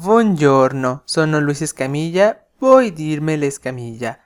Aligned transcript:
Buongiorno, 0.00 1.02
sono 1.06 1.40
Luis 1.40 1.60
Escamilla, 1.60 2.40
puoi 2.56 2.92
dirmi 2.92 3.36
l'Escamilla. 3.36 4.16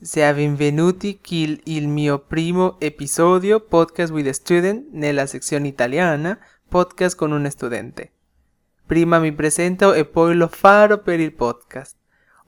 Sia 0.00 0.34
benvenuti 0.34 1.20
qui 1.24 1.60
il 1.66 1.86
mio 1.86 2.18
primo 2.18 2.80
episodio 2.80 3.60
podcast 3.60 4.10
with 4.10 4.26
a 4.26 4.32
student 4.32 4.88
nella 4.90 5.26
sezione 5.26 5.68
italiana, 5.68 6.36
podcast 6.68 7.14
con 7.14 7.30
un 7.30 7.48
studente. 7.48 8.10
Prima 8.84 9.20
mi 9.20 9.32
presento 9.32 9.92
e 9.92 10.04
poi 10.04 10.34
lo 10.34 10.48
farò 10.48 10.98
per 11.00 11.20
il 11.20 11.32
podcast. 11.32 11.94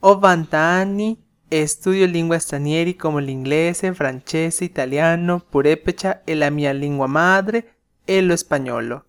Ho 0.00 0.18
20 0.18 0.54
anni 0.56 1.24
e 1.46 1.68
studio 1.68 2.04
lingue 2.04 2.40
straniere 2.40 2.96
come 2.96 3.22
l'inglese, 3.22 3.94
francese, 3.94 4.64
italiano, 4.64 5.40
purepecha 5.48 6.24
e 6.24 6.34
la 6.34 6.50
mia 6.50 6.72
lingua 6.72 7.06
madre 7.06 7.74
e 8.04 8.20
lo 8.22 8.34
spagnolo. 8.34 9.04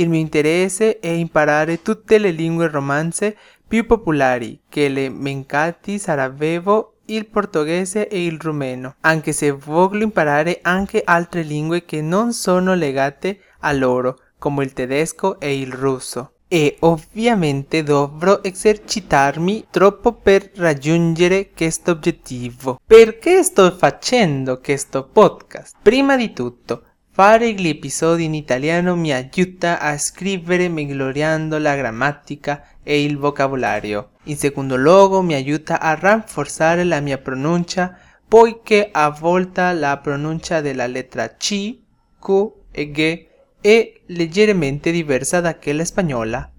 Il 0.00 0.08
mio 0.08 0.18
interesse 0.18 0.98
è 0.98 1.08
imparare 1.08 1.82
tutte 1.82 2.16
le 2.16 2.30
lingue 2.30 2.68
romanze 2.68 3.36
più 3.68 3.84
popolari, 3.84 4.62
che 4.66 4.88
le 4.88 5.10
mencati 5.10 5.98
sarajevo, 5.98 7.00
il 7.04 7.26
portoghese 7.26 8.08
e 8.08 8.24
il 8.24 8.38
rumeno, 8.40 8.94
anche 9.00 9.32
se 9.32 9.50
voglio 9.50 10.04
imparare 10.04 10.60
anche 10.62 11.02
altre 11.04 11.42
lingue 11.42 11.84
che 11.84 12.00
non 12.00 12.32
sono 12.32 12.72
legate 12.72 13.40
a 13.58 13.72
loro, 13.72 14.18
come 14.38 14.64
il 14.64 14.72
tedesco 14.72 15.38
e 15.38 15.60
il 15.60 15.70
russo. 15.70 16.32
E 16.48 16.78
ovviamente 16.80 17.82
dovrò 17.82 18.40
esercitarmi 18.42 19.66
troppo 19.70 20.14
per 20.14 20.50
raggiungere 20.54 21.50
questo 21.54 21.90
obiettivo. 21.90 22.80
Perché 22.86 23.42
sto 23.42 23.70
facendo 23.70 24.60
questo 24.60 25.06
podcast? 25.06 25.76
Prima 25.82 26.16
di 26.16 26.32
tutto, 26.32 26.84
Fare 27.20 27.52
gli 27.52 27.68
episodi 27.68 28.24
in 28.24 28.32
italiano 28.32 28.96
mi 28.96 29.12
aiuta 29.12 29.78
a 29.78 29.98
scrivere 29.98 30.68
migliorando 30.68 31.58
la 31.58 31.76
grammatica 31.76 32.64
e 32.82 33.04
il 33.04 33.18
vocabolario. 33.18 34.12
In 34.24 34.38
secondo 34.38 34.74
luogo 34.74 35.20
mi 35.20 35.34
aiuta 35.34 35.82
a 35.82 35.94
rafforzare 35.94 36.82
la 36.82 37.00
mia 37.00 37.18
pronuncia 37.18 37.94
poiché 38.26 38.88
a 38.90 39.10
volte 39.10 39.70
la 39.74 39.98
pronuncia 39.98 40.62
della 40.62 40.86
lettera 40.86 41.36
C, 41.36 41.78
Q 42.18 42.52
e 42.70 42.90
G 42.90 43.26
è 43.60 43.92
leggermente 44.06 44.90
diversa 44.90 45.42
da 45.42 45.56
quella 45.56 45.84
spagnola. 45.84 46.50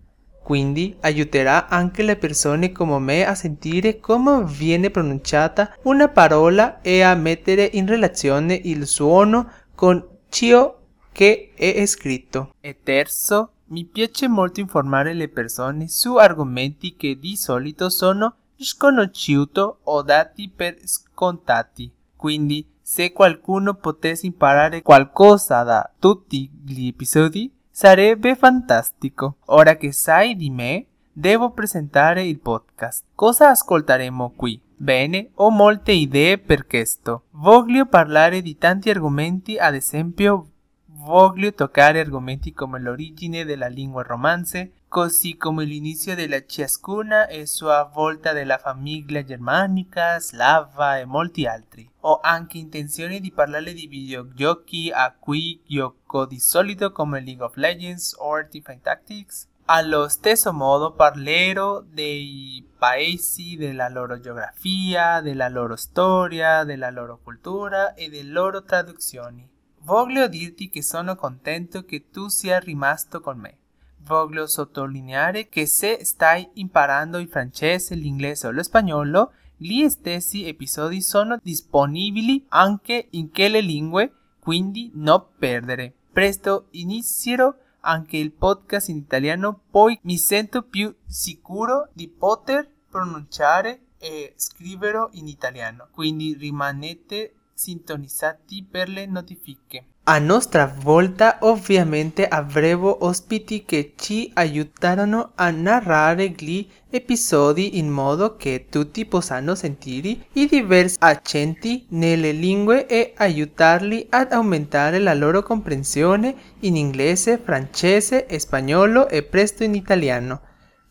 Quindi 0.44 0.96
aiuterà 1.00 1.70
anche 1.70 2.04
le 2.04 2.18
persone 2.18 2.72
come 2.72 3.00
me 3.00 3.26
a 3.26 3.34
sentire 3.34 4.00
come 4.00 4.44
viene 4.46 4.92
pronunciata 4.92 5.76
una 5.86 6.08
parola 6.08 6.82
e 6.82 7.02
a 7.02 7.16
mettere 7.16 7.68
in 7.74 7.88
relazione 7.88 8.54
il 8.54 8.86
suono 8.86 9.50
con 9.74 10.11
ciò 10.32 10.80
che 11.12 11.52
è 11.56 11.86
scritto. 11.86 12.56
E 12.62 12.80
terzo, 12.82 13.52
mi 13.66 13.86
piace 13.86 14.28
molto 14.28 14.62
informare 14.62 15.14
le 15.14 15.28
persone 15.28 15.88
su 15.90 16.16
argomenti 16.16 16.96
che 16.96 17.20
di 17.20 17.36
solito 17.36 17.90
sono 17.90 18.36
sconosciuti 18.56 19.60
o 19.84 20.02
dati 20.02 20.50
per 20.50 20.78
scontati. 20.86 21.92
Quindi, 22.16 22.66
se 22.82 23.12
qualcuno 23.12 23.74
potesse 23.76 24.26
imparare 24.26 24.82
qualcosa 24.82 25.64
da 25.64 25.90
tutti 26.00 26.50
gli 26.64 26.88
episodi, 26.88 27.52
sarebbe 27.70 28.36
fantastico. 28.36 29.38
Ora 29.48 29.76
che 29.76 29.92
sai 29.92 30.36
di 30.36 30.50
me, 30.50 30.86
devo 31.12 31.52
presentare 31.52 32.26
il 32.26 32.40
podcast. 32.40 33.06
Cosa 33.16 33.50
ascolteremo 33.50 34.34
qui? 34.36 34.62
Bene, 34.82 35.30
ho 35.36 35.52
molte 35.52 35.92
idee 35.92 36.40
per 36.40 36.66
questo. 36.66 37.26
Voglio 37.34 37.86
parlare 37.86 38.42
di 38.42 38.58
tanti 38.58 38.90
argomenti, 38.90 39.56
ad 39.60 39.76
esempio 39.76 40.48
voglio 40.86 41.54
toccare 41.54 42.00
argomenti 42.00 42.52
come 42.52 42.80
l'origine 42.80 43.46
della 43.46 43.68
lingua 43.68 44.02
romanze, 44.02 44.72
così 44.88 45.38
come 45.38 45.66
l'inizio 45.66 46.16
della 46.16 46.44
ciascuna 46.48 47.28
e 47.28 47.46
sua 47.46 47.92
volta 47.94 48.34
della 48.34 48.58
famiglia 48.58 49.24
germanica, 49.24 50.20
slava 50.20 50.98
e 50.98 51.06
molti 51.06 51.46
altri. 51.46 51.88
Ho 52.00 52.20
anche 52.20 52.58
intenzione 52.58 53.20
di 53.20 53.32
parlare 53.32 53.74
di 53.74 53.86
videogiochi 53.86 54.90
a 54.92 55.16
cui 55.16 55.62
gioco 55.64 56.26
di 56.26 56.40
solito 56.40 56.92
come 56.92 57.22
League 57.22 57.44
of 57.44 57.56
Legends 57.56 58.16
o 58.18 58.34
Teamfight 58.48 58.82
Tactics, 58.82 59.48
allo 59.74 60.10
stesso 60.10 60.52
modo 60.52 60.92
parlerò 60.92 61.80
dei 61.80 62.62
paesi, 62.78 63.56
della 63.56 63.88
loro 63.88 64.20
geografia, 64.20 65.22
della 65.22 65.48
loro 65.48 65.78
storia, 65.78 66.66
della 66.66 66.90
loro 66.90 67.22
cultura 67.24 67.94
e 67.94 68.10
delle 68.10 68.32
loro 68.32 68.64
traduzioni. 68.64 69.48
Voglio 69.84 70.28
dirti 70.28 70.70
che 70.70 70.84
sono 70.84 71.16
contento 71.16 71.86
che 71.86 72.10
tu 72.10 72.28
sia 72.28 72.60
rimasto 72.60 73.22
con 73.22 73.38
me. 73.38 73.60
Voglio 74.00 74.46
sottolineare 74.46 75.48
che 75.48 75.66
se 75.66 76.04
stai 76.04 76.50
imparando 76.56 77.18
il 77.18 77.30
francese, 77.30 77.96
l'inglese 77.96 78.48
o 78.48 78.52
lo 78.52 78.64
spagnolo, 78.64 79.32
gli 79.56 79.88
stessi 79.88 80.46
episodi 80.46 81.02
sono 81.02 81.40
disponibili 81.42 82.46
anche 82.50 83.08
in 83.12 83.32
quelle 83.32 83.62
lingue, 83.62 84.12
quindi 84.38 84.92
non 84.96 85.28
perdere. 85.38 85.94
Presto 86.12 86.68
inizierò 86.72 87.56
anche 87.82 88.18
il 88.18 88.32
podcast 88.32 88.90
in 88.90 88.98
italiano, 88.98 89.62
poi 89.70 90.00
mi 90.04 90.18
sento 90.18 90.64
più 90.64 90.94
sicuro 91.06 91.90
di 91.94 92.08
poter 92.10 92.70
pronunciare 92.90 93.88
e 93.98 94.34
scriverlo 94.36 95.10
in 95.14 95.28
italiano. 95.28 95.88
Quindi 95.92 96.34
rimanete 96.34 97.36
sintonizzati 97.54 98.66
per 98.70 98.90
le 98.90 99.06
notifiche. 99.06 99.86
A 100.12 100.20
nostra 100.20 100.76
volta 100.78 101.38
ovviamente 101.40 102.28
avremo 102.28 103.06
ospiti 103.06 103.64
che 103.64 103.94
ci 103.96 104.30
aiuteranno 104.34 105.32
a 105.36 105.50
narrare 105.52 106.34
gli 106.36 106.68
episodi 106.90 107.78
in 107.78 107.90
modo 107.90 108.36
che 108.36 108.66
tutti 108.70 109.06
possano 109.06 109.56
sentire 109.56 110.18
i 110.34 110.48
diversi 110.48 110.98
accenti 111.00 111.86
nelle 111.92 112.34
lingue 112.34 112.88
e 112.88 113.14
aiutarli 113.16 114.08
ad 114.10 114.34
aumentare 114.34 115.00
la 115.00 115.14
loro 115.14 115.44
comprensione 115.44 116.36
in 116.60 116.76
inglese, 116.76 117.40
francese, 117.42 118.28
spagnolo 118.38 119.08
e 119.08 119.24
presto 119.24 119.64
in 119.64 119.76
italiano. 119.76 120.42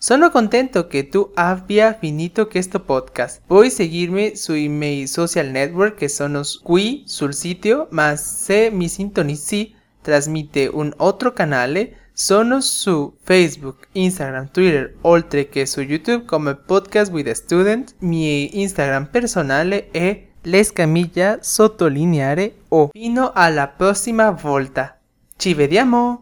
Sono 0.03 0.31
contento 0.31 0.87
che 0.87 1.09
tu 1.09 1.31
abbia 1.35 1.93
finito 1.93 2.47
questo 2.47 2.81
podcast. 2.81 3.43
Puoi 3.47 3.71
seguirmi 3.71 4.35
sui 4.35 4.67
miei 4.67 5.07
social 5.07 5.49
network 5.49 5.97
che 5.97 6.09
sono 6.09 6.41
qui 6.63 7.03
sul 7.05 7.35
sito, 7.35 7.87
ma 7.91 8.17
se 8.17 8.71
mi 8.73 8.89
sintonizzi 8.89 9.75
trasmette 10.01 10.71
un 10.73 10.91
altro 10.97 11.35
canale, 11.35 12.13
sono 12.15 12.63
su 12.63 13.15
Facebook, 13.23 13.89
Instagram, 13.93 14.51
Twitter, 14.51 14.95
oltre 15.03 15.51
che 15.51 15.67
su 15.67 15.83
YouTube 15.83 16.25
come 16.25 16.55
Podcast 16.55 17.13
with 17.13 17.29
a 17.29 17.35
Student. 17.35 17.97
Mi 17.99 18.59
Instagram 18.59 19.09
personale 19.11 19.91
è 19.91 20.29
l'escamiglia 20.45 21.41
sottolineare 21.43 22.55
o. 22.69 22.89
Fino 22.91 23.33
alla 23.35 23.69
prossima 23.69 24.31
volta. 24.31 24.99
Ci 25.37 25.53
vediamo! 25.53 26.19